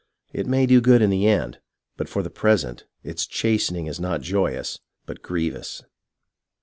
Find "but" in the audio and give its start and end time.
1.95-2.09, 5.05-5.21